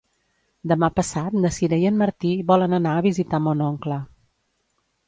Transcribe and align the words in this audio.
Demà 0.71 0.87
passat 0.99 1.35
na 1.43 1.51
Sira 1.59 1.79
i 1.83 1.87
en 1.91 2.01
Martí 2.01 2.33
volen 2.53 2.75
anar 2.79 2.99
a 2.99 3.05
visitar 3.11 3.43
mon 3.51 3.65
oncle. 3.71 4.01